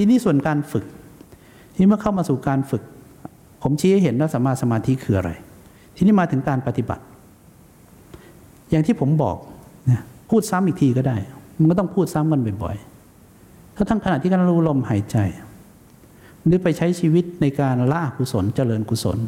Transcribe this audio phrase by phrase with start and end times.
[0.00, 0.84] ทีนี้ส่วนการฝึก
[1.76, 2.82] ที่เมื่อเข้ามาสู่การฝึก
[3.62, 5.30] ผมชี้ให้เห็นว่าสัมมาสมาธิคืออะไร
[5.96, 7.02] ทีนี้มาถึงการปฏิบัติ
[8.70, 9.36] อย่างที่ผมบอก
[9.90, 11.16] นะพูดซ้ำอีกทีก็ได้
[11.58, 15.16] มันก็ต้องพูดซ้ำกันบ่อยๆถ้าทั้งขณะที่กำลังรู้ลมหายใจ
[16.44, 19.18] หรือไปใช้ชีวิตในการละกุศลเจริญกุศล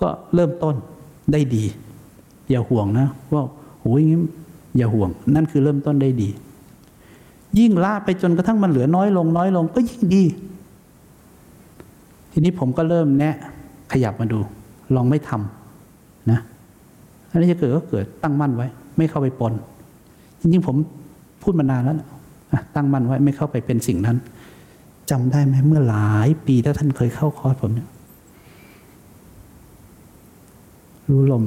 [0.00, 0.74] ก็เริ่มต้น
[1.32, 1.64] ได้ดี
[2.50, 3.44] อย่าห่วงนะว่า
[3.80, 4.20] โอ้ยงี้
[4.76, 6.30] อย่าห่วง นั่นคือเริ่มต้นได้ดี
[7.58, 10.24] ยิ่งละไปจนกระทั่งมันเหลือน้อยลงน้อยลงก็ยิ่งดี
[12.32, 13.34] ทีนี้ผมก็เริ่มแนะ
[13.92, 14.38] ขยับมาดู
[14.94, 16.40] ลองไม่ทำนะ
[17.30, 18.66] อันนี้จะเกิดก็เกิดตั้งมั่นไว้
[18.98, 19.52] ไม่เข้าไปปน
[20.40, 20.76] จริงๆผม
[21.42, 21.96] พูดมานานแล้ว
[22.74, 24.16] ตั้งมั่นไว้ไม่เข้าไปเป็นสิ่งนั้น
[25.10, 27.88] จำได้ไหมเมื่อหลายปีถ้าท่านเคยเข้าคอร์สผมเนี่ย
[31.10, 31.44] รู้ลม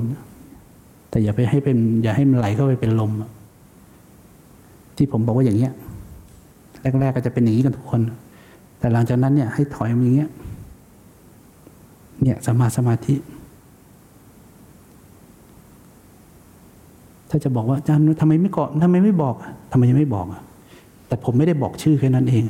[1.09, 3.11] แต่อย่าไปให้เป็น อย่าให้มันไหลเข้าไปเป็นลม
[4.97, 5.73] ที่ผมบอกว่าอย่างเงี้ย
[6.99, 8.01] แรกๆก็จะเป็นอย่างนี้กันทุกคน
[8.79, 10.29] แต่หลังจากนั้นเนี่ยให้ถอยมาอย่างเงี้ย
[12.21, 13.15] เนี่ยสมาสมาธิ
[17.29, 19.35] ถ้าจะบอกว่าอาจารย์ทำไมไม่เกาะทำไมไม่บอก
[19.71, 20.41] ทำไมยังไม่บอกอะ
[21.07, 22.43] แต่ผมไม่ได้บอกชื่อแค่นั้นเอง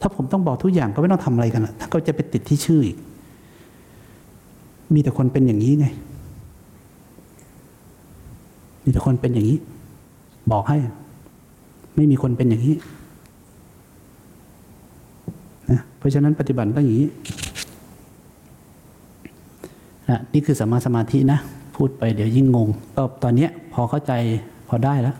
[0.00, 2.96] ถ้าผมต้องบอกทุกอย่างก็ไม่ต้องทำอะไรกันถ้าก็จะไปติดที่ชื่ออีก
[4.94, 5.86] มีแต่คนเป็นอย่างนี้ไง
[8.84, 9.58] มีแต่คนเป็นอย่างนี้
[10.52, 10.78] บอกให้
[11.96, 12.74] ไม่มีคนเป็นอย่างนี้
[15.70, 17.08] นะเพราะฉะนั้นปฏิบัติต้องอย่างนี้
[20.10, 21.38] นะนี่คือสมาสมาธินะ
[21.76, 24.12] พูดไปเดี๋ยวยิ่งงง ก็ตอนนี้พอเข้าใจ
[24.68, 25.16] พอได้แล้ว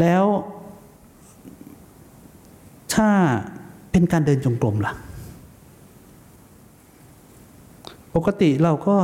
[0.00, 0.24] แล้ว
[2.94, 3.08] ถ้า
[3.90, 4.92] เป็นการเดินจงกรมล่ะ
[8.14, 8.94] ปกติเราก็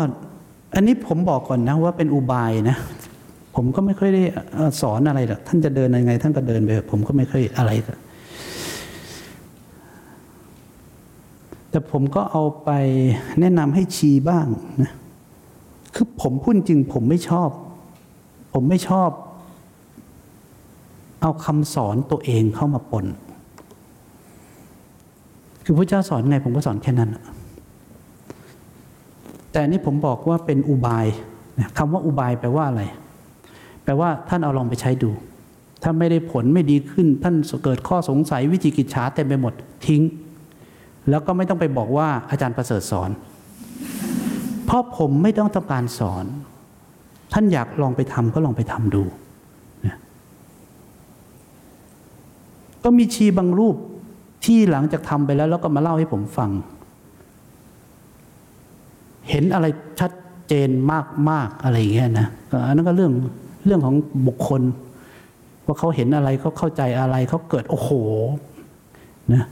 [0.75, 2.77] อันนี้ผมบอกก่อนนะว่าเป็นอุบายนะ
[3.55, 4.23] ผมก็ไม่ค่อยได้
[4.81, 7.71] สอนอะไรหรอกท่านจะเดินยังไง ท่านก็เดินไปผมก็ไม่ค่อยอะไร
[11.77, 12.71] แต่ผมก็เอาไป
[13.41, 14.47] แนะนำให้ชีบ้าง
[14.83, 14.93] นะ
[15.95, 17.51] คือผมพูดจริงผมไม่ชอบ
[18.53, 19.11] ผมไม่ชอบ
[21.23, 23.07] เอาคำสอนตัวเองเข้ามาปน
[25.65, 27.11] คือพระเจ้าสอนไงผมก็สอนแค่นั้น
[29.53, 31.07] แต่นี่ผมบอกว่าเป็นอุบาย
[31.79, 32.83] คำว่าอุบายแปลว่าอะไร
[33.85, 35.11] แปลว่าท่านเอาลองไปใช้ดู
[35.83, 39.55] ถ้าไม่ได้ผลไม่ดีขึ้น ท่านเกิดข้อสงสัยวิจิกิจฉาเต็มไปหมด
[39.87, 40.03] ทิ้ง
[41.11, 43.11] แล้วก็ไม่ต้องไปบอกว่าอาจารย์ประเสริฐสอน
[44.65, 46.25] เพราะผมไม่ต้องต้องการสอน
[47.33, 49.03] ท่านอยากลองไปทำก็ลองไปทำดู
[49.87, 49.97] นะ
[52.84, 53.77] ก็มีชีบางรูป
[54.45, 56.50] ที่หลังจากทำไปแล้ว แล้วก็มาเล่าให้ผมฟัง
[59.31, 59.66] เห็นอะไร
[60.00, 60.12] ชัด
[60.49, 60.71] เจน
[61.31, 62.28] มากๆอะไรอย่างเงี้ยนะ
[62.66, 63.12] อันนั้นก็เรื่อง
[63.66, 63.95] เรื่องของ
[64.27, 64.62] บุคคล
[65.66, 67.91] ว่าเขาเห็นอะไรเขาเข้าใจอะไรเขาเกิดโอ้โห
[69.33, 69.45] นะ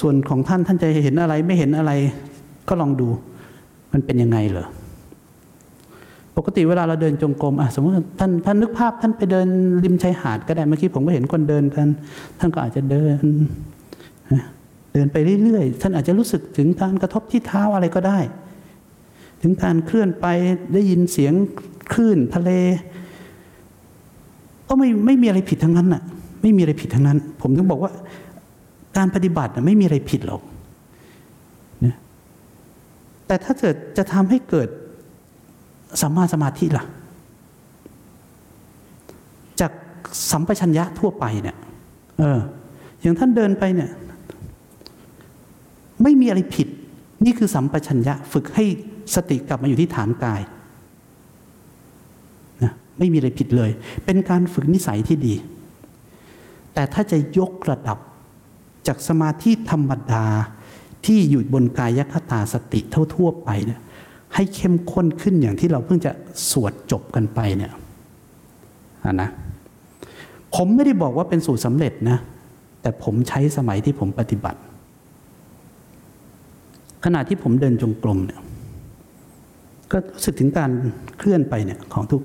[0.00, 1.92] ส่วนของท่านท่านจะเห็นอะไรไม่เห็นอะไร
[2.68, 3.08] ก็ลองดู
[3.92, 4.66] มันเป็นยังไงเหรอ
[6.36, 9.48] ปกติเวลาเราเดินจงกรมอะสมมติท่านท่านนึกภาพท่านไปเดิน
[9.84, 11.88] ริมชายหาดก็ได้เมื่อกี้ผมก็เห็นคนเดินกัน
[12.38, 13.22] ท่านก็อาจจะเดิน
[14.92, 18.18] เดินไปเรื่อยๆท่านอาจจะรู้สึกถึงการกระทบที่เท้าอะไรก็ได้
[19.42, 20.26] ถึงการเคลื่อนไป
[20.72, 21.32] ได้ยินเสียง
[21.92, 22.50] คลื่นทะเล
[24.68, 26.02] ก็ไม่ไม่มีอะไรผิดทั้งนั้นน่ะ
[26.42, 27.92] ไม่มีอะไรผิดทั้งนั้น ผมถึงบอกว่า
[28.96, 30.42] การปฏิบัติไม่มีอะไรผิดหรอก
[31.84, 31.96] นะ
[33.26, 34.68] แต่ถ้าเกิดจะทำให้เกิด
[36.00, 36.84] สัมมาสมาธิล่ะ
[39.60, 39.72] จาก
[40.30, 41.56] สัมปชัญญะทั่วไปเนี่ย
[42.18, 42.40] เออ
[43.00, 43.90] อย่างท่านเดินไปเนี่ย
[46.02, 46.68] ไม่มีอะไรผิด
[47.24, 48.64] นี่คือสัมปชัญญะฝึกให้
[49.14, 50.40] สติกลับมาอยู่ที่ฐานกาย
[52.62, 53.70] นะไม่มีอะไรผิดเลย
[54.04, 55.34] เป็นการฝึกนิสัยที่ดี
[56.74, 57.98] แต่ถ้าจะยกระดับ
[58.88, 60.26] จากสมาธิธรรมดา
[61.06, 63.80] ที่อยู่บนกายคตาสติเท่าทั่วไปเนี่ย
[64.34, 66.12] ให้เข้มข้นขึ้นอย่างที่เราเพิ่งจะ
[66.50, 67.72] สวดจบกันไปเนี่ย
[69.22, 69.30] นะ
[70.54, 72.18] ผมไม่ได้บอกว่าเป็นสูตรสำเร็จนะ
[72.82, 74.60] แต่ผมใช้สมัยที่ผมปฏิบัติ
[77.04, 78.40] ขณะที่ผมเดินจงกรมเนี่ย
[79.92, 80.70] ก็รู้สึกถึงการ
[81.18, 82.22] เคลื่อนไปเนี่ยของทุก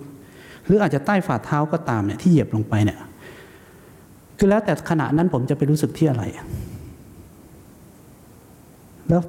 [0.66, 3.00] หรืออาจจะใต้ฝ่าเท้าก็ตามเนี่ยที่เหยียบลงไปเนี่ย
[4.44, 6.24] คือแล้วแต่ขณะนั้นผมจะไปรู้สึกที่อะไร
[9.10, 9.22] แล้ว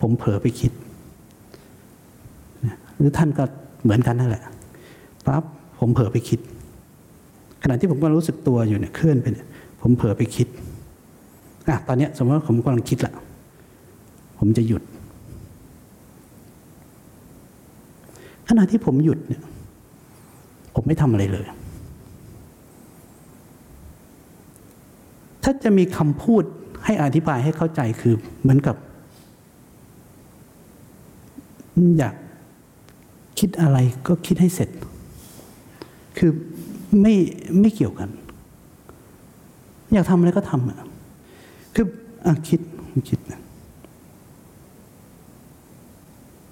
[0.00, 0.72] ผมเผลอไปคิด
[2.98, 3.44] หรือท่านก็
[3.82, 4.42] เหมือนกันนั่นแหละ
[5.26, 5.44] ปั๊บ
[5.78, 6.40] ผมเผลอไปคิด
[7.62, 9.46] ขณะที่ผมก็รู้สึกตัวอยู่เนี่ยเคลื่อนไปเนี่ย
[9.80, 10.46] ผมเผลอไปคิด
[11.68, 13.12] อะตอนนี้สมมติว่าผมกำลังคิดละ
[14.38, 14.82] ผมจะหยุด
[18.48, 19.42] ขณะที่ผมหยุดเนี่ย
[20.74, 21.46] ผมไม่ทำอะไรเลย
[25.50, 26.42] ถ้าจะมีคำพูด
[26.84, 28.76] ให้อธิบายให้เข้าใจคือเหมือนกับ
[31.98, 32.14] อยาก
[33.38, 34.70] คิดอะไรก็คิดให้เสร็จ
[36.18, 36.30] คือ
[37.00, 37.14] ไม่
[37.60, 38.10] ไม่เกี่ยวกัน
[39.92, 40.78] อยากทำอะไรก็ทำอะ
[41.74, 41.86] คือ
[42.26, 42.60] อะคิด
[43.08, 43.40] คิดนะ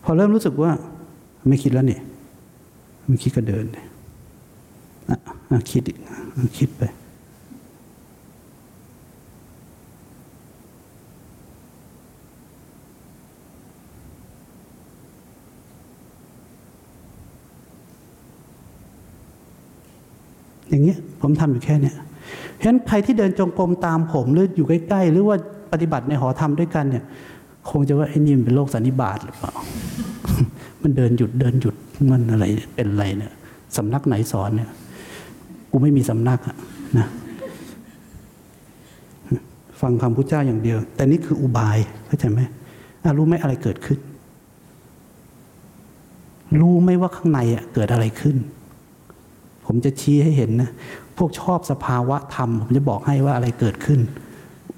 [0.05, 0.71] พอเริ่มรู้สึกว่า
[1.49, 2.03] ไม่คิดแล้วเนี่ย
[3.07, 5.19] ไม่คิดก็เดินอะ
[5.51, 6.85] อะคิดอีกอะคิดไป
[20.71, 21.95] อย่างเงี้ยผมทำอยู่แค่เนี้ย
[22.53, 25.37] เพราะฉะนั้นใครที่เดินจงกรมตามผมหรืออยู่ใกล้ๆ หรือว่า
[25.73, 27.05] ปฏิบัติในหอธรรมด้วยกันเนี่ย
[27.71, 29.53] คงจะว่าไอ้นี่มันเป็นโรคสันนิบาตหรือเปล่า
[30.83, 31.75] มันเดินหยุดเดินหยุด
[32.11, 33.33] มันอะไรเป็นอะไรเนี่ย
[33.77, 34.71] สำนักไหนสอนเนี่ย
[35.71, 36.57] กูไม่มีสำนักอะ
[36.99, 37.07] นะ
[39.81, 42.41] ฟังคำพุทธเจ้าอย่างเดียว แต่นี่คืออุบายเข้าใจไหม
[43.19, 43.99] รู้ไหมอะไรเกิดขึ้น
[46.61, 48.37] รู้ไหมว่าข้างในอะเกิดอะไรขึ้น
[49.67, 50.71] ผมจะชี้ให้เห็นนะ
[51.19, 54.01] พวกชอบสภาวะธรรม ผมจะบอกให้ว่าอะไรเกิดขึ้น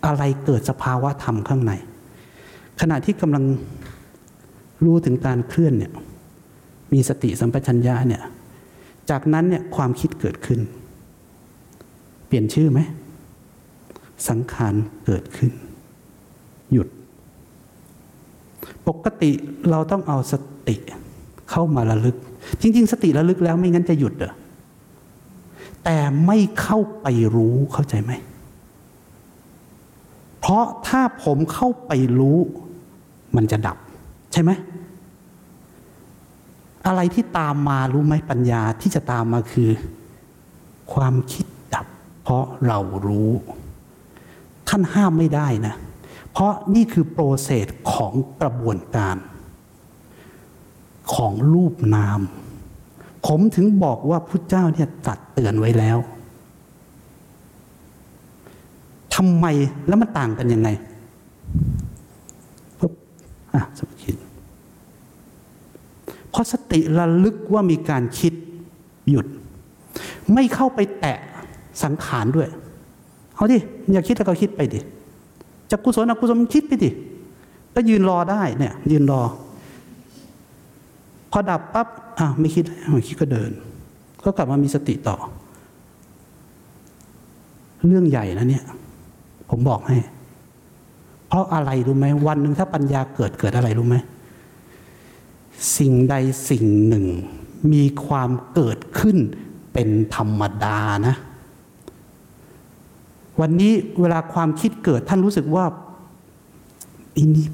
[0.07, 1.73] อะไรเกิดสภาวะธรรมข้างใน
[2.81, 3.45] ขณะที่กำลัง
[4.85, 5.93] รู้ถึงการเคลื่อนเนี่ย
[6.93, 8.23] มีสติสัมปชัญญะเนี่ย
[9.11, 10.61] จากนั้นเนี่ยความคิดเกิดขึ้น
[12.27, 12.81] เปลี่ยนชื่อไหม
[14.29, 14.75] สังขาร
[15.07, 15.51] เกิดขึ้น
[16.73, 16.89] หยุด
[18.89, 19.31] ปกติ
[19.71, 20.35] เราต้องเอาส
[20.69, 20.77] ติ
[21.51, 22.17] เข้ามาระลึก
[22.61, 24.33] จริง ๆ สติระลึกแล้วไม่งั้นจะหยุดเหรอ
[25.91, 28.13] แต่ไม่เข้าไปรู้เข้าใจไหม
[30.41, 32.39] เพราะถ้าผมเข้าไปรู้
[33.37, 33.77] มันจะดับ
[34.33, 34.51] ใช่ไหม
[36.87, 39.71] อะไรที่ตามมารู้ไหมปัญญาที่จะตามมาคือ
[40.93, 41.87] ความคิดดับ
[42.23, 43.31] เพราะเรารู้
[44.69, 45.75] ท่านห้ามไม่ได้นะ
[46.33, 49.17] เพราะนี่คือโปรเซสของกระบวนการ
[51.15, 52.21] ของรูปนาม
[53.27, 55.99] ผมถึงบอกว่าพุทธเจ้าเนี่ยตัดเตือนไว้แล้ว
[59.15, 59.47] ทำไม
[59.87, 60.69] แล้วมันต่างกันยังไง
[62.79, 62.93] ปุ๊บ
[63.55, 64.15] อะสมคิด
[66.31, 68.35] เพราะสติระลึกว่ามีการคิด
[69.11, 69.27] หยุด
[70.35, 71.19] ไม่เข้าไปแตะ
[71.83, 72.49] สังขารด้วย
[73.35, 73.59] เอาดิ
[73.93, 74.81] อยากคิดแล้วก็คิดไปดิ
[75.71, 76.91] จะกุศลอกุศลคิดไปดิ
[77.75, 79.23] ก็ยืนรอได้เนี่ย ยืนรอ
[81.31, 81.89] พอดับปั๊บ
[82.19, 83.51] อะไม่คิดไม่คิดก็เดิน
[84.25, 85.17] ก็กลับมามีสติต่อ
[87.87, 88.65] เรื่องใหญ่นะเนี่ย
[89.51, 89.97] ผมบอกให้
[91.29, 93.97] เพราะอะไรรู้ไหมวันหนึ่งถ้าปัญญาเกิดเกิดอะไรรู้ไหม
[95.77, 96.15] สิ่งใด
[96.51, 97.05] สิ่งหนึ่ง
[97.73, 99.17] มีความเกิดขึ้น
[99.73, 101.15] เป็นธรรมดานะ
[103.41, 105.65] วันนี้เวลาความคิดเกิดท่านรู้สึกว่า
[107.17, 107.47] อีนี่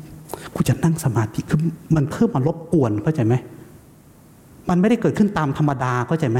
[0.55, 1.61] กูจะนั่งสมาธิคือ
[1.97, 3.35] มันเพิ่มมารบกวนเข้าใจไหม
[4.69, 6.39] มันไม่ได้เกิดขึ้นตามธรรมดาเข้าใจไหม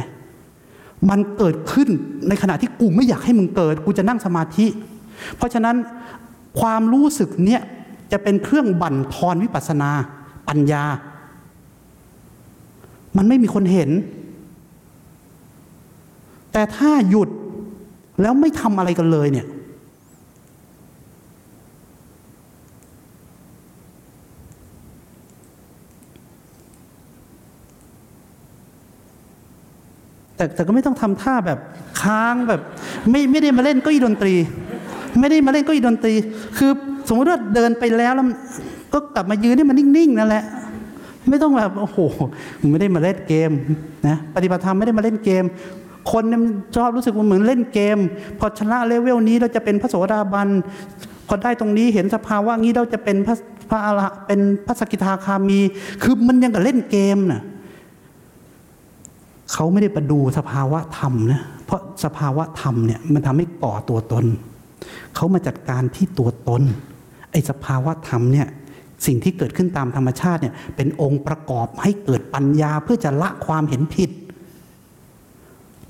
[1.11, 1.89] มันเกิดขึ้น
[2.29, 4.67] ในขณะที่กูไม่อยากให้มึงเกิด กูจะนั่งสมาธิ
[5.37, 5.77] เพราะฉะนั้น
[6.61, 7.63] ความรู้สึกเนี้ย
[8.13, 9.91] จะเป็นเครื่องบั่นทอนวิปัสนา
[10.49, 10.85] ปัญญา
[13.17, 13.91] มันไม่มีคนเห็น
[16.53, 17.29] แต่ถ้าหยุด
[18.23, 19.47] แล้วไม่ทำอะไรกันเลยเนี่ย
[30.37, 31.59] แต่แต่ก็ไม่ต้องทำท่าแบบ
[32.03, 32.61] ค้างแบบ
[33.11, 34.35] ไม่ไม่ได้มาเล่นก็อีดนตรี
[35.21, 36.15] ไม่ได้มาเล่นก็อีดนตรี
[36.59, 36.71] คือ
[37.09, 38.27] สมมติว่าเดินไปแล้วแล้ว
[38.93, 40.45] ก็กลับมายืนให้มันนิ่งๆนั่นแหละ
[41.31, 41.99] ไม่ต้องแบบโอ้โห
[42.71, 43.51] ไม่ได้มาเล่นเกม
[44.07, 45.45] นะปฏิบัติธรรมไม่ได้มาเล่นเกม
[46.13, 46.41] คนเนี่ย
[46.77, 47.99] ชอบรู้สึกว่าเหมือนเล่นเกม
[48.39, 50.49] พอชนะเลเวลนี้เราจะเป็นพระโสดาบัน
[51.29, 53.37] พอได้ตรงนี้เห็นสภาวะนี้เราจะเป็นพระ
[53.71, 55.61] พระอรหเป็นพระสกิทาคามี
[56.03, 57.41] คือมันยังกับเล่นเกมน่ะ
[59.53, 64.25] เขาไม่ได้ประดูสภาวะธรรมนะเพราะสภาวะธรรมเนี่ยมันทำให้ก่อตัวตน
[65.15, 66.63] เขามาจัดการที่ตัวตน
[67.31, 68.49] ไอ้สภาวะธรรมเนี่ย
[69.07, 74.11] สิ่งที่เกิดขึ้นตามธรรมชาติเนี่ยเป็นองค์ประกอบให้เกิดปัญญาเพื่อจะละความเห็นผิด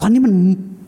[0.00, 0.34] ตอนนี้มัน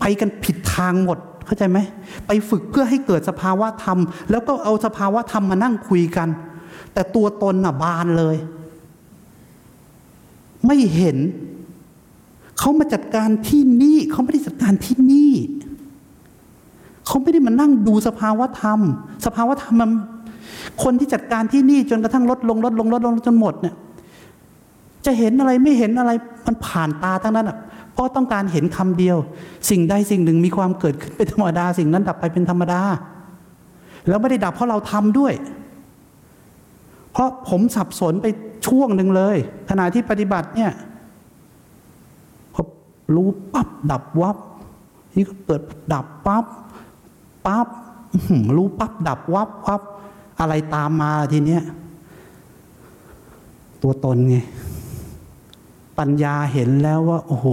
[0.00, 1.78] ไปกันผิดทางหมดเข้าใจไหม
[2.26, 3.98] ไปฝึกเพื่อให้เกิดสภาวะธรรม
[4.30, 6.28] แล้วก็เอาสภาวะธรรมมานั่งคุยกัน
[6.92, 8.36] แต่ตัวตนน่ะบานเลย
[10.66, 11.16] ไม่เห็น
[12.58, 15.32] เขามาจัดการที่นี่เขาไม่ได้จัดการที่นี่
[17.06, 18.80] เขาไม่ได้มานั่งดูสภาวะธรรม
[19.26, 19.90] สภาวะธรรมมัน
[20.82, 23.74] คนที่จัดการที่นี่จนกระทั่งลดลงลดลงลดลงจนหมดเนี่ย
[25.06, 26.10] จะเห็นอะไรไม่เห็นอะไร
[26.46, 27.58] มันผ่านตาทั้งนั้นอะ
[27.92, 29.16] เพราะต้องการเห็นคำเดียว
[29.70, 32.80] สิ่งใดสิ่งหนึ่งมีความเกิดขึ้นเป็นธรรมดา สิ่งนั้นดับไปเป็นธรรมดา
[34.08, 35.32] แล้วไม่ได้ดับเพราะเราทำด้วย
[37.12, 38.26] เพราะผมสับสนไป
[38.66, 39.36] ช่วงหนึ่งเลย
[39.70, 40.70] ขณะที่ปฏิบัติเนี่ย
[43.14, 44.36] รู้ปั๊บดับวับ
[45.14, 46.44] นี่ก็เกิดดับปั๊บ
[47.46, 47.68] ปั๊บ
[48.56, 49.82] รู้ปั๊บดับวับวับ
[50.40, 51.62] อะไรตามมาทีเนี้ย
[53.82, 54.36] ตัวตนไง
[55.98, 57.46] ปัญญาเห็นแล้วว่า โอ้โห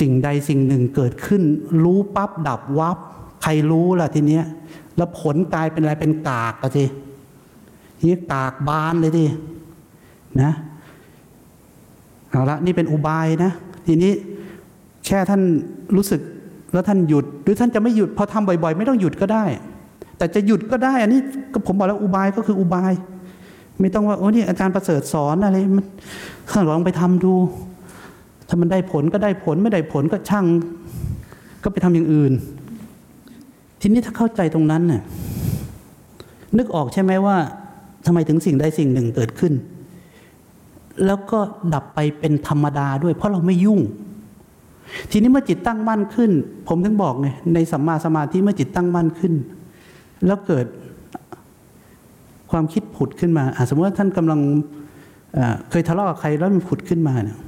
[0.00, 1.42] สิ่งใดสิ่งหนึ่งเกิดขึ้น
[1.84, 2.98] รู้ปั๊บดับวับ
[3.42, 4.44] ใครรู้ล่ะทีเนี้ย
[4.96, 6.84] แล้วผลกลายเป็นอะไรเป็นกากอะที
[8.02, 9.26] นี่กากบานเลยดิ
[10.42, 10.52] นะ
[12.30, 13.50] เอาละนี่เป็นอุบายนะ
[13.86, 14.12] ทีนี้
[15.06, 15.42] แค่ท่าน
[15.96, 16.20] รู้สึก
[16.72, 19.44] แล้วท่านหยุด หรือท่านจะไม่หยุดพอทำบ่อยๆ ไม่ต้องหยุดก็ได้
[20.18, 21.20] แต่จะหยุดก็ได้ อันนี้
[21.52, 22.92] ก็ผมบอกแล้วอุบายก็คืออุบาย
[23.80, 25.84] ไม่ต้องว่าโอ้นี่อาจารย์ประเสริฐสอนอะไรมัน
[26.50, 27.32] ข้างลองไปทำดู
[28.48, 30.46] ถ้ามันได้ผลก็ได้ผลไม่ได้ผลก็ช่าง
[31.62, 32.32] ก็ไปทำอย่างอื่น
[33.80, 35.02] ทีนี้ถ้าเข้าใจตรงนั้นน่ะ
[36.58, 37.36] นึกออกใช่ไหมว่า
[38.06, 39.52] ทำไมถึงสิ่งใดสิ่งหนึ่งเกิดขึ้น
[41.06, 41.38] แล้วก็
[41.74, 43.80] ดับไปเป็นธรรมดาด้วย เพราะเราไม่ยุ่ง
[45.10, 46.30] ทีนี้เมื่อจิตตั้งมั่นขึ้น
[46.68, 49.34] ผมถึงบอกไงในสัมมาสมาธิเมื่อจิตตั้งมั่นขึ้น
[50.26, 50.66] แล้วเกิด
[52.50, 54.40] ความคิดผุดขึ้นมาสมมติว่าท่านกำลัง
[55.70, 57.38] เคยทะเลาะกับใครแล้วมันผุดขึ้นมาเนี่ย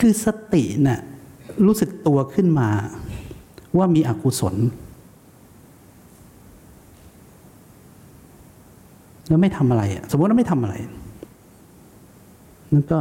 [0.00, 1.00] คือสติน่ะ
[1.66, 2.68] รู้สึกตัวขึ้นมา
[3.76, 4.54] ว่ามีอกุศล
[9.28, 10.74] แล้วไม่ทำอะไร สมมติว่าไม่ทำอะไร
[12.72, 12.98] นั่นก็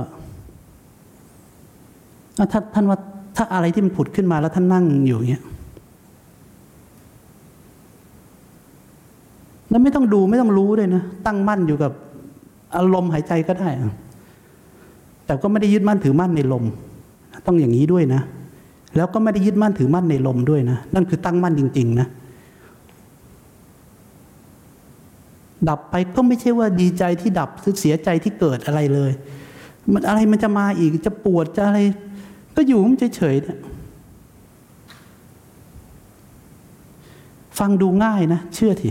[2.38, 2.98] ถ้าท่านว่า
[3.36, 5.44] ถ้าอะไรที่มันผุดขึ้นมาแล้วท่านนั่งอยู่อย่างเงี้ย
[9.70, 11.92] แล้วไม่ต้องดูไม่ต้องรู้เลยนะ ตั้งมั่นอยู่กับ
[12.76, 13.70] อารมณ์หายใจก็ได้
[15.26, 16.64] แต่ก็ไม่ได้ยึดมั่นถือมั่นในลม
[17.46, 18.22] ต้องอย่างนี้ด้วยนะ
[18.96, 22.08] แล้วก็ไม่ได้ยึดมั่นถือมั่นในลมด้วยนะ นั่นคือตั้งมั่นจริง ๆ นะ
[25.70, 29.12] ดับไปก็ไม่ใช่ว่าดีใจที่ดับหรือเสียใจที่เกิดอะไรเลย
[29.94, 31.80] มันอะไรมันจะมาอีกจะปวดจะอะไร
[32.56, 33.58] ก็อยู่มันเฉยๆเนี่ย
[37.60, 38.90] ฟังดูง่ายนะ เชื่อที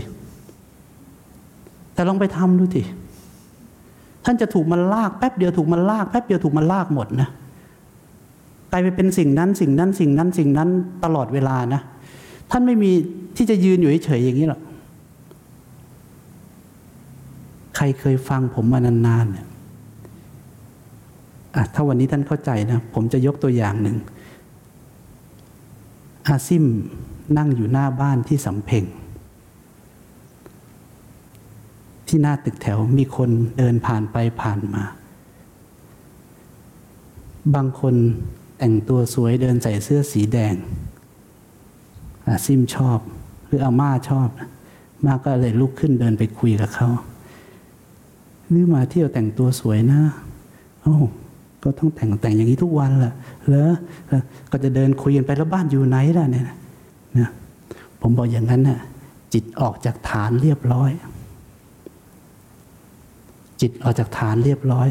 [1.93, 2.83] แต่ลองไปทำดูที
[4.25, 7.29] ท่านจะถูกมันลากแป๊บเดียวถูกมันลากแป๊บเดียวถูกมันลากหมดนะ
[8.71, 10.69] กลายไปเป็นสิ่งนั้นสิ่งนั้นสิ่งนั้นสิ่งนั้น
[11.03, 11.81] ตลอดเวลานะ
[12.51, 12.91] ท่านไม่มี
[13.37, 14.61] ที่จะยืนอยู่เฉยๆอย่างนี้หรอก
[17.75, 19.45] ใครเคยฟังผมมานานๆเนี่ย
[21.73, 23.97] ถ้าวันนี้ท่านเข้าใจนะ ผมจะยกตัวอย่างหนึ่ง
[26.27, 26.65] อาซิม
[27.37, 28.83] นั่งอยู่หน้าบ้านที่สำเพ็ง
[32.07, 34.83] ที่หน้าตึกแถวมีคนเดินผ่านไปผ่านมา
[37.55, 37.95] บางคน
[38.57, 40.55] แต่งตัวสวยเดินใส่เสื้อสีแดง
[42.27, 42.99] อาซิมชอบ
[43.45, 44.29] หรืออาม่าชอบ
[45.05, 46.89] มาก็เลยลุกขึ้นเดินไปคุยกับเขา
[48.49, 50.01] หรือมาเที่ยวแต่งตัวสวยนะ
[50.81, 50.97] โอ้
[51.63, 53.13] ก็ต้องแต่งแต่งอย่างนี้ทุกวันแหละ
[53.47, 53.71] เหรอ
[54.51, 56.45] ก็จะเดินคุยกันไปแล้วบ้านอยู่ไหนล่ะเนี่ย
[57.19, 57.29] นะ
[58.01, 58.79] ผมบอกอย่างนั้นน่ะ
[59.33, 60.91] จิตออกจากฐานเรียบร้อย
[63.61, 64.87] จิตออกจากฐานเรียบร้อย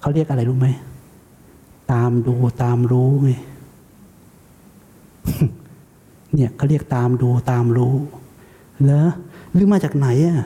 [0.00, 0.68] เขาเรียกอะไรรู้ไหม
[1.92, 3.30] ตามดูตามรู้ไง
[6.34, 7.94] เนี่ยเขาเรียกตามดูตามรู้
[8.84, 9.08] เหรอ
[9.52, 10.38] หรือมาจากไหนอะ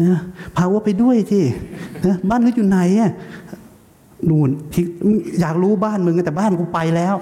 [0.00, 0.18] นะ
[0.56, 1.44] พาว่าไปด้วยที่
[2.06, 3.12] นะบ้านนึกอยู่ไหนอะ
[4.28, 4.84] นู่นที่
[5.40, 7.14] อยากรู้บ้านมึงแต่บ้านกูไปแล้ว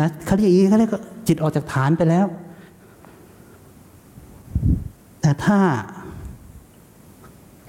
[0.00, 0.96] นะเขาเรียกอย่างนี้เขาเรียก
[1.28, 2.26] จิตออกจากฐานไปแล้ว
[5.20, 5.58] แต่ถ้า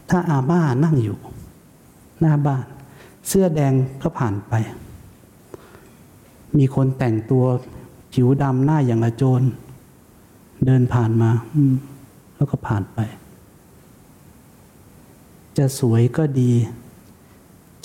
[0.09, 1.17] ถ้าอาม่านั่งอยู่
[2.19, 2.65] หน้าบ้าน
[3.27, 4.53] เสื้อแดงก็ผ่านไป
[6.57, 7.45] มีคนแต่งตัว
[8.13, 9.41] ผิวดำหน้าอย่างละโจร
[10.65, 11.29] เดินผ่านมา
[12.35, 12.99] แล้วก็ผ่านไป
[15.57, 16.51] จะสวยก็ดี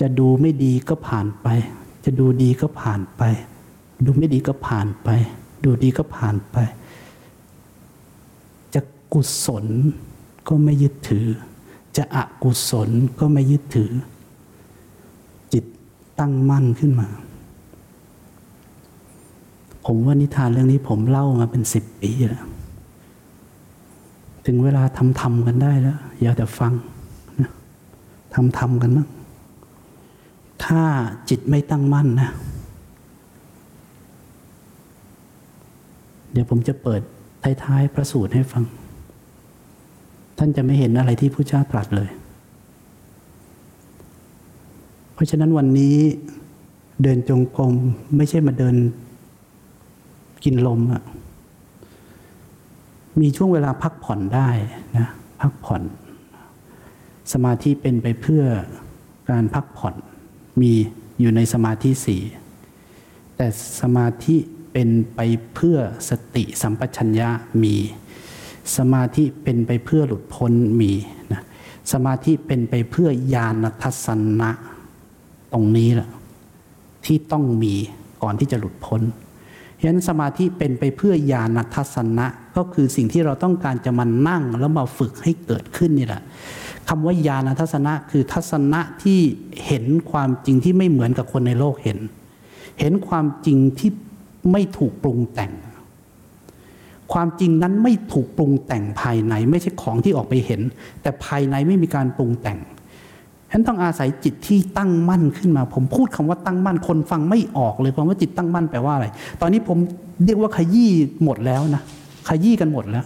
[0.01, 1.49] จะดูไม่ดีก็ผ่านไป
[2.05, 3.23] จะดูดีก็ผ่านไป
[4.05, 5.09] ดูไม่ดีก็ผ่านไป
[5.65, 6.57] ดูดีก็ผ่านไป
[8.75, 8.81] จะ
[9.13, 9.67] กุศล
[10.49, 11.27] ก็ไม่ยึดถือ
[11.97, 13.93] จะอกุศลก็ไม่ยึดถือ
[15.53, 15.65] จิต
[16.19, 17.09] ตั้งมั่นขึ้นมา
[19.87, 22.47] ผมว่านิทานเรื่องนี้ผมเล่ามาเป็นสิบปีแล้ว
[24.47, 26.73] ถึงเวลาทำทำกันได้แล้ว อย่าแต่ฟัง
[28.35, 29.09] ทำทำกันบ้าง
[30.65, 30.83] ถ้า
[31.29, 32.31] จิตไม่ตั้งมั่นนะ
[36.33, 37.03] เดี๋ยวผมจะเปิด
[37.65, 38.65] ท้ายๆพระสูตรให้ฟัง
[40.39, 42.11] ท่านจะไม่เห็นอะไรที่พระเจ้าตรัสเลย
[45.13, 45.97] เพราะฉะนั้นวันนี้
[47.03, 47.75] เดินจงกรม
[48.17, 48.77] ไม่ใช่มาเดิน
[50.45, 51.03] กินลมอะ
[53.21, 54.49] มีช่วงเวลาพักผ่อนได้
[54.99, 55.09] นะ
[55.41, 55.83] พักผ่อน
[57.33, 58.45] สมาธิเป็นไปเพื่อ
[59.31, 59.95] การพักผ่อน
[60.61, 60.73] มี
[61.21, 62.23] อยู่ในสมาธิสี่
[63.37, 63.47] แต่
[63.81, 64.37] สมาธิ
[64.73, 65.21] เป็นไป
[65.55, 65.79] เพื่อ
[66.09, 67.29] สติสัมปชัญญะ
[67.63, 67.75] มี
[68.77, 70.93] สมาธิเป็นไปเพื่อหลุดพ้นมี
[71.33, 71.43] นะ
[71.93, 74.07] สมาธิเป็นไปเพื่อญาณทัศ
[74.41, 74.51] นะ
[75.53, 76.09] ตรงนี้แหละ
[77.05, 77.75] ที่ต้องมี
[78.23, 79.03] ก่อนที่จะหลุดพ้น
[79.81, 82.27] ฉะนั้นสมาธิเป็นไปเพื่อญาณทัศนะ
[82.57, 86.23] ก็คือสิ่งที่เราต้องการจะมานั่งแล้วมาฝึกให้เกิดขึ้นนี่แหละ
[86.89, 89.19] คำว่าญาณทัศนะคือทัศนะที่
[89.67, 91.99] เห็นความจริงที่ไม่เหมือนกับคนในโลกเห็น
[92.81, 93.91] เห็นความจริงที่
[94.53, 95.53] ไม่ถูกปรุงแต่ง
[97.13, 100.61] ความจริงนั้นไม่ถูกปรุงแต่งภายใน ไม่ใช่ของที่ออกไปเห็น
[101.03, 102.59] แต่ภายในไม่มีการปรุงแต่ง
[103.53, 109.07] ฉันต้องอาศัยจิตที่ตั้งมั่นขึ้นมา ผมพูดคำว่าตั้งมั่นคนฟังไม่ออกเลยคำว่าจิตตั้งมั่นแปลว่าอะไร
[109.41, 109.79] ตอนนี้ผม
[110.25, 110.91] เรียกว่าขยี้
[111.25, 111.83] หมดแล้วนะ
[112.29, 113.05] ขยี้กันหมดแล้ว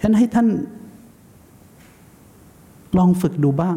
[0.00, 0.46] ฉะนั้นให้ท่าน
[2.98, 3.76] ลองฝึกดูบ้าง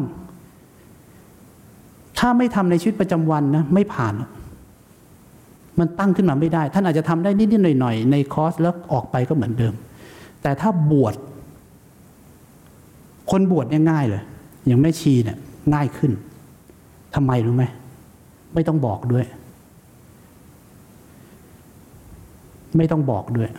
[2.18, 4.14] ถ้าไม่ทำในชีวิตประจำวันนะ ไม่ผ่าน
[5.78, 9.74] มันตั้งขึ้นมาไม่ได้ ท่านอาจจะทำได้นิดๆหน่อยๆในคอร์สแล้วออกไปก็เหมือนเดิม
[10.42, 11.14] แต่ถ้าบวช
[13.30, 14.22] คนบวชเนี่ยง่ายเลย
[14.66, 15.38] อย่างแม่ชีเนี่ย
[15.74, 16.12] ง่ายขึ้น
[17.14, 17.64] ทำไมรู้ไหม
[18.54, 19.24] ไม่ต้องบอกด้วย
[22.76, 23.50] ไม่ต้องบอกด้วย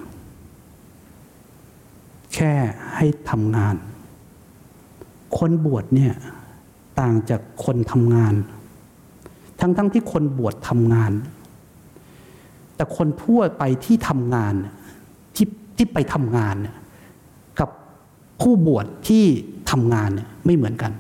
[2.34, 2.52] แค่
[2.96, 3.76] ให้ทำงาน
[5.40, 6.14] คนบวชเนี่ย
[7.00, 8.34] ต่างจากคนทำงาน
[9.60, 11.12] ทั้งๆทที่คนบวชทำงาน
[12.76, 14.54] แต่คนทั่วไปที่ทำงาน
[15.36, 16.56] ที่ที่ไปทำงาน
[17.60, 17.70] กับ
[18.42, 19.24] ผู้บวชที่
[19.72, 20.10] ทำงาน
[20.46, 20.92] ไม่เหมือนกัน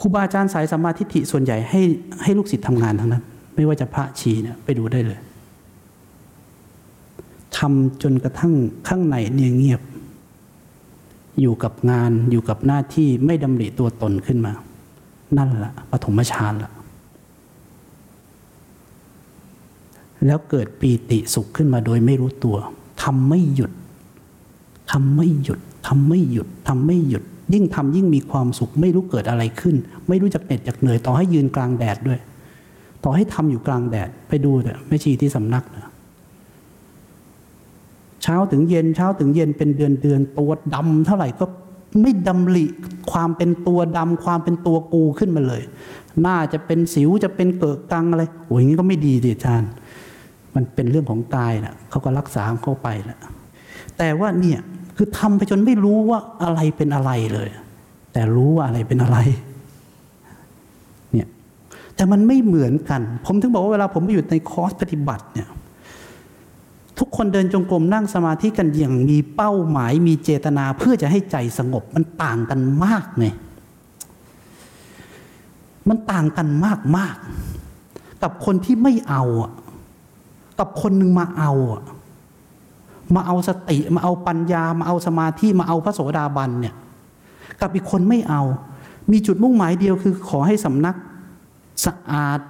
[0.00, 1.82] ครูบาอาจารย์สายสัมมาทิฏฐิส่วนใหญ่ให้
[2.22, 5.18] ให้ลูกศิษย์ทำงานทั้งนั้น ไม่ว่าจะพระชีเนี่ยไปดูได้เลย
[7.56, 8.52] ทำจนกระทั่ง
[8.88, 9.80] ข้างในเนี่ยเงียบ
[11.40, 14.52] อยู่กับงานอยู่กับหน้าที่ไม่ดำริตัวตนขึ้นมา
[15.38, 16.72] นั่นละปฐมฌานละ
[20.26, 22.56] แล้วเกิดปีติสุขขึ้นมาโดยไม่รู้ตัว
[23.02, 23.72] ทำไม่หยุด
[24.92, 29.76] ทำไม่หยุดทำไม่หยุดทำไม่หยุด ยิ่งทำยิ่งมีความสุข ไม่รู้เกิดอะไรขึ้น
[30.08, 32.20] ไม่รู้จักเหน็ดจากเหนื่อยต่อให้ยืนกลางแดดด้วย
[33.04, 35.85] ต่อให้ทำอยู่กลางแดดไปดูเถอะไม่ชีที่สำนักนะ
[38.22, 41.44] เช้าถึงเย็นเช้าถึงเย็นเป็นเดือนเดือนตัวดำเท่าไหร่ก็
[42.00, 42.64] ไม่ดำริ
[43.10, 45.62] ความเป็นตัวดำความเป็นตัวกูขึ้นมาเลย
[46.22, 49.70] หน้าจะเป็นสิวจะเป็นเกิดกังอะไรโอ้ยงี้ก็ไม่ดีดิอาจารย์
[50.54, 53.18] มันเป็นเรื่องของกายนะเขาก็รักษาเข้าไปแหละ
[53.98, 54.60] แต่ว่าเนี่ย
[54.96, 57.48] คือทำไปจนไม่รู้ว่าอะไรเป็นอะไรเลย
[58.12, 59.18] แต่รู้ว่าอะไรเป็นอะไร
[61.12, 61.28] เนี่ย
[61.96, 65.48] แต่มันไม่เหมือนกัน ผมถึงบอกว่าเวลาผมไปอยู่ในคอร์สปฏิบัติเนี่ย
[66.98, 73.26] ทุกคนเดินจงกรมนั่งสมาธิกันอย่างมีเป้าหมายมีเจตนาเพื่อจะให้ใจสงบมันต่างกันมากไง
[75.88, 77.16] มันต่างกันมากมาก
[78.22, 79.52] กับคนที่ไม่เอาอะ
[80.58, 81.82] กับคนหนึ่งมาเอาอะ
[83.14, 86.74] มาเอาสติมาเอาปัญญา มาเอาสมาธิมาเอาพระโสดาบันเนี่ย
[87.60, 88.42] กับอีกคนไม่เอา
[89.10, 90.96] มีจุดมุ่งหมายเดียวคือขอให้สำนัก
[91.86, 92.40] สะอาด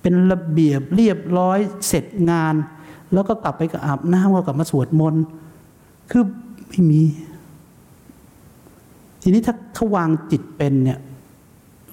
[0.00, 2.54] เป็นระเบียบเรียบร้อยเสร็จงาน
[3.12, 5.24] แล้วก็กลับไปกับอาบน้ำก็กลับมาสวดมนต์
[6.10, 6.22] คือ
[6.68, 7.02] ไม่มี
[9.22, 10.98] ทีนี้ถ้าเขาวางจิตเป็นเนี่ย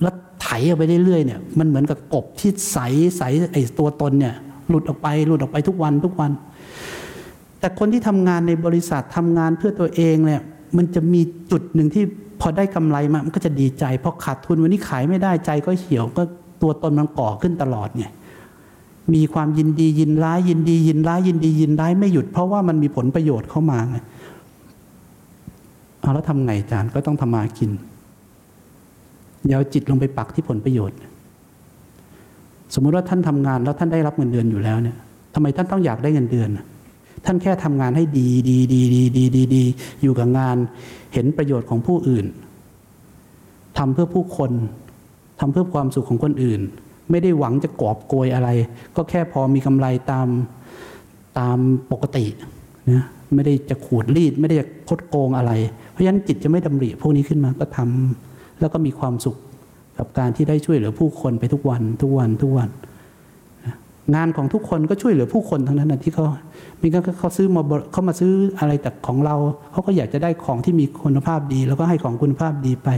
[0.02, 2.78] แล้วไถออกไปเรื่อยๆเนี่ยมันเหมือนกับกบที่ใส
[3.18, 4.36] ใสไอตัวตนเนี่ย
[4.70, 6.32] หลุดออกไปหลุดออกไปทุกวันทุกวัน
[7.60, 10.42] แต่คนที่ทำงานในบริษัททำงานเพื่อตัวเองเนี่ย
[10.78, 12.04] มันจะมีจุดหนึ่งที่
[12.42, 16.24] พอได้กำไรมามันก็จะดีใจพอขาดทุนวันนี้ขายไม่ได้ใจก็เหี่ยวก็
[16.62, 18.06] ตัวตนมันก่อขึ้นตลอดไง
[19.14, 23.98] มีความยินดียินร้ายยินดี ยินร้ายยินดียินร้ายไม่หยุด เพราะว่ามันมีผลประโยชน์เข้ามาไง
[26.02, 27.72] เอาแล้วทำไงอาจารย์ก็ต้องทำมากิน
[29.46, 30.98] เดี๋ยวจิตลงไปปักที่ผลประโยชน์
[32.74, 34.98] สมมุติว่าท่านทำงานแล้วท่านได้รับเงินเดือนอยู่แล้วเนี่ย
[35.34, 36.50] ทำไมท่านต้องอยากได้เงินเดือน
[37.26, 39.64] ท่านแค่ทำงานให้ดีดีดีดีดีดีดี
[40.02, 40.58] อยู่กับงาน
[41.14, 42.26] เห็นประโยชน์ของผู้อื่น
[43.78, 44.52] ทำเพื่อผู้คน
[45.40, 46.62] ทำเพื่อความสุขของคนอื่น
[47.10, 48.50] ไม่ได้หวังจะกอบโกยอะไร
[48.96, 50.28] ก็แค่พอมีกำไรตาม
[51.40, 51.58] ตาม
[51.92, 52.26] ปกติ
[52.92, 53.04] นะ
[53.36, 55.52] ไม่ได้จะขูดรีด ไม่ได้จะคดโกงอะไร
[55.90, 59.38] เพราะฉะนั้นจิตจะไม่ดำริพวกนี้ขึ้นมาก็ทำแล้วก็มีความสุข
[59.98, 62.70] กับการที่ได้ช่วยเหลือผู้คนไปทุกวันทุกวันทุกวัน
[64.16, 66.26] งานของทุกคนก็ช่วยเหลือผู้คนทั้งนั้นนะที่เขา
[66.82, 69.36] มีก็เขาซื้อมาเขามาซื้ออะไรจากของเรา
[69.72, 72.90] เขาก็อยากจะได้ของที่มีคุณภาพดี แล้วก็ให้ของคุณภาพดีไป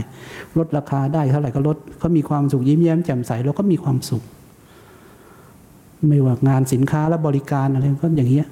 [0.58, 4.22] ลดราคาได้เท่าไหร่ก็ลดเขามีความสุขยิ้มแย้มแจ่มใสเราก็มีความสุข
[6.08, 8.46] ไม่ว่างานสินค้าและบริการอะไรก็อย่างเงี้ย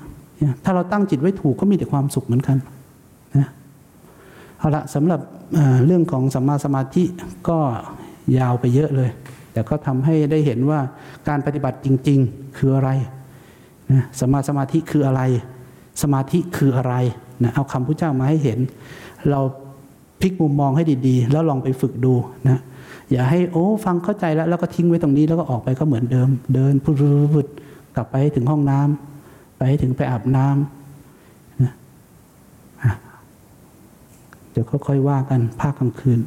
[0.64, 2.56] ถ้าเราตั้งจิตไว้ถูกก็มีแต่ความสุขเหมือนกัน
[3.38, 3.48] นะ
[4.58, 5.20] เอาละสำหรับ
[5.86, 7.04] เรื่องของสัมมาสมาธิ
[7.48, 7.58] ก็
[8.38, 9.10] ยาวไปเยอะเลย
[9.52, 10.80] แต่ก็ทำให้ได้เห็นว่า
[11.28, 12.90] การปฏิบัติจริง ๆ คืออะไร
[13.92, 15.22] นะสมาสมาธิคืออะไร
[16.02, 16.94] สมาธิคืออะไร
[17.42, 18.58] นะเอาคำพุทธเจ้ามาให้เห็น
[19.30, 19.40] เรา
[20.20, 22.14] พลิกมุมมองให้ดีๆ แล้วลองไปฝึกดู
[22.48, 22.58] นะ
[23.10, 31.72] อย่าให้โอ้ฟังเข้าใจแล้ว แล้วก็ทิ้งไว้ตรงนี้แล้วก็ออกไปก็เหมือนเดิม เดินพุดๆกลับไปถึงห้องน้ำไปถึงไปอาบน้ำนะ
[34.50, 36.20] เดี๋ยวค่อยๆว่ากันภาคกลางคืน